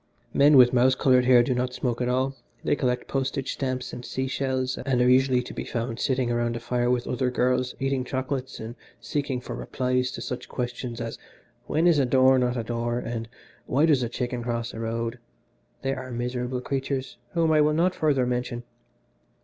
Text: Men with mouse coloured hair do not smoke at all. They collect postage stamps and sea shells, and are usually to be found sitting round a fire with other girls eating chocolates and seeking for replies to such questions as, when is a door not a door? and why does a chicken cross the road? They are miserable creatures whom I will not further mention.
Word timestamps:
Men 0.33 0.57
with 0.57 0.73
mouse 0.73 0.95
coloured 0.95 1.25
hair 1.25 1.43
do 1.43 1.53
not 1.53 1.75
smoke 1.75 2.01
at 2.01 2.09
all. 2.09 2.35
They 2.63 2.75
collect 2.75 3.07
postage 3.07 3.53
stamps 3.53 3.93
and 3.93 4.03
sea 4.03 4.25
shells, 4.25 4.79
and 4.79 4.99
are 4.99 5.07
usually 5.07 5.43
to 5.43 5.53
be 5.53 5.63
found 5.63 5.99
sitting 5.99 6.31
round 6.33 6.55
a 6.55 6.59
fire 6.59 6.89
with 6.89 7.05
other 7.05 7.29
girls 7.29 7.75
eating 7.79 8.03
chocolates 8.03 8.59
and 8.59 8.73
seeking 8.99 9.39
for 9.41 9.55
replies 9.55 10.09
to 10.13 10.21
such 10.21 10.49
questions 10.49 10.99
as, 10.99 11.19
when 11.67 11.85
is 11.85 11.99
a 11.99 12.07
door 12.07 12.39
not 12.39 12.57
a 12.57 12.63
door? 12.63 12.97
and 12.97 13.29
why 13.67 13.85
does 13.85 14.01
a 14.01 14.09
chicken 14.09 14.41
cross 14.41 14.71
the 14.71 14.79
road? 14.79 15.19
They 15.83 15.93
are 15.93 16.09
miserable 16.09 16.61
creatures 16.61 17.17
whom 17.33 17.51
I 17.51 17.61
will 17.61 17.73
not 17.73 17.93
further 17.93 18.25
mention. 18.25 18.63